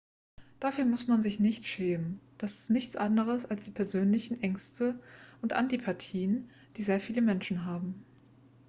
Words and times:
dafür 0.59 0.83
muss 0.83 1.05
man 1.07 1.21
sich 1.21 1.39
nicht 1.39 1.67
schämen 1.67 2.19
das 2.39 2.57
ist 2.57 2.69
nichts 2.71 2.95
anderes 2.95 3.45
als 3.45 3.65
die 3.65 3.69
persönlichen 3.71 4.41
ängste 4.41 4.99
und 5.43 5.53
antipathien 5.53 6.49
die 6.77 6.81
sehr 6.81 6.99
viele 6.99 7.21
menschen 7.21 7.65
haben 7.65 8.03